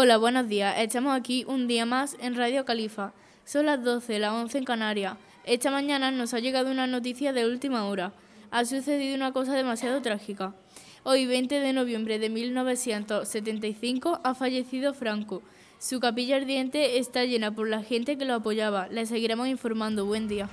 Hola, 0.00 0.16
buenos 0.16 0.46
días. 0.46 0.76
Estamos 0.78 1.12
aquí 1.12 1.44
un 1.48 1.66
día 1.66 1.84
más 1.84 2.16
en 2.20 2.36
Radio 2.36 2.64
Califa. 2.64 3.12
Son 3.44 3.66
las 3.66 3.82
12, 3.82 4.20
las 4.20 4.32
11 4.32 4.58
en 4.58 4.64
Canarias. 4.64 5.16
Esta 5.42 5.72
mañana 5.72 6.12
nos 6.12 6.34
ha 6.34 6.38
llegado 6.38 6.70
una 6.70 6.86
noticia 6.86 7.32
de 7.32 7.44
última 7.44 7.84
hora. 7.84 8.12
Ha 8.52 8.64
sucedido 8.64 9.16
una 9.16 9.32
cosa 9.32 9.54
demasiado 9.54 10.00
trágica. 10.00 10.54
Hoy, 11.02 11.26
20 11.26 11.58
de 11.58 11.72
noviembre 11.72 12.20
de 12.20 12.30
1975, 12.30 14.20
ha 14.22 14.34
fallecido 14.36 14.94
Franco. 14.94 15.42
Su 15.80 15.98
capilla 15.98 16.36
ardiente 16.36 16.98
está 17.00 17.24
llena 17.24 17.52
por 17.52 17.68
la 17.68 17.82
gente 17.82 18.16
que 18.16 18.24
lo 18.24 18.34
apoyaba. 18.34 18.86
Le 18.86 19.04
seguiremos 19.04 19.48
informando. 19.48 20.06
Buen 20.06 20.28
día. 20.28 20.48